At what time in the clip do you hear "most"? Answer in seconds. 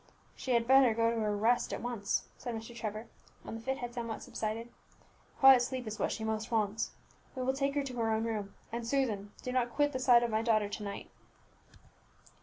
6.23-6.49